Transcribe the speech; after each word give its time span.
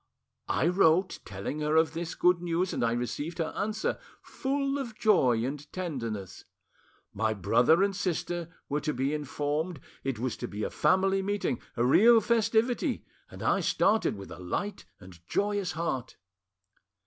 I 0.49 0.67
wrote, 0.67 1.19
telling 1.25 1.59
her 1.59 1.75
of 1.75 1.93
this 1.93 2.15
good 2.15 2.41
news, 2.41 2.73
and 2.73 2.83
I 2.83 2.93
received 2.93 3.37
her 3.37 3.53
answer—full 3.55 4.79
of 4.79 4.97
joy 4.97 5.43
and 5.45 5.71
tenderness. 5.71 6.43
My 7.13 7.35
brother 7.35 7.83
and 7.83 7.95
sister 7.95 8.49
were 8.67 8.81
to 8.81 8.95
be 8.95 9.13
informed, 9.13 9.79
it 10.03 10.17
was 10.17 10.37
to 10.37 10.47
be 10.47 10.63
a 10.63 10.71
family 10.71 11.21
meeting, 11.21 11.61
a 11.77 11.85
real 11.85 12.19
festivity; 12.19 13.05
and 13.29 13.43
I 13.43 13.59
started 13.59 14.15
with 14.15 14.31
a 14.31 14.39
light 14.39 14.85
and 14.99 15.19
joyous 15.27 15.73
heart. 15.73 16.17